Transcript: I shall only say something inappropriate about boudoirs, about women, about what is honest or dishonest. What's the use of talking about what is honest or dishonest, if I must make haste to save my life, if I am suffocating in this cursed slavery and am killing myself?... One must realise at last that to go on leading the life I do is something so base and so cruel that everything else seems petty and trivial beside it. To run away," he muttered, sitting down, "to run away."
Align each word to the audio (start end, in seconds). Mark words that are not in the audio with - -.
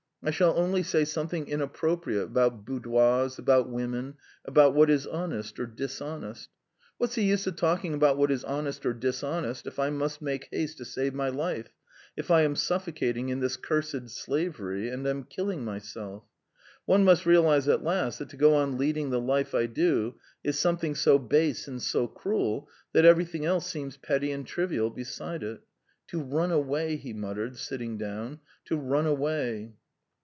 I 0.23 0.29
shall 0.29 0.55
only 0.55 0.83
say 0.83 1.03
something 1.03 1.47
inappropriate 1.47 2.25
about 2.25 2.63
boudoirs, 2.63 3.39
about 3.39 3.69
women, 3.69 4.17
about 4.45 4.75
what 4.75 4.87
is 4.87 5.07
honest 5.07 5.59
or 5.59 5.65
dishonest. 5.65 6.49
What's 6.99 7.15
the 7.15 7.23
use 7.23 7.47
of 7.47 7.55
talking 7.55 7.95
about 7.95 8.19
what 8.19 8.29
is 8.29 8.43
honest 8.43 8.85
or 8.85 8.93
dishonest, 8.93 9.65
if 9.65 9.79
I 9.79 9.89
must 9.89 10.21
make 10.21 10.47
haste 10.51 10.77
to 10.77 10.85
save 10.85 11.15
my 11.15 11.29
life, 11.29 11.69
if 12.15 12.29
I 12.29 12.43
am 12.43 12.55
suffocating 12.55 13.29
in 13.29 13.39
this 13.39 13.57
cursed 13.57 14.09
slavery 14.11 14.89
and 14.89 15.07
am 15.07 15.23
killing 15.23 15.65
myself?... 15.65 16.21
One 16.85 17.03
must 17.03 17.25
realise 17.25 17.67
at 17.67 17.83
last 17.83 18.19
that 18.19 18.29
to 18.29 18.37
go 18.37 18.53
on 18.53 18.77
leading 18.77 19.09
the 19.09 19.19
life 19.19 19.55
I 19.55 19.65
do 19.65 20.17
is 20.43 20.59
something 20.59 20.93
so 20.93 21.17
base 21.17 21.67
and 21.67 21.81
so 21.81 22.05
cruel 22.05 22.69
that 22.93 23.05
everything 23.05 23.43
else 23.47 23.65
seems 23.65 23.97
petty 23.97 24.31
and 24.31 24.45
trivial 24.45 24.91
beside 24.91 25.41
it. 25.41 25.61
To 26.09 26.21
run 26.21 26.51
away," 26.51 26.95
he 26.97 27.11
muttered, 27.11 27.57
sitting 27.57 27.97
down, 27.97 28.39
"to 28.65 28.77
run 28.77 29.07
away." 29.07 29.73